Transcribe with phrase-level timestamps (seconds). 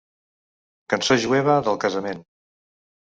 [0.95, 2.25] Cançó jueva del casament.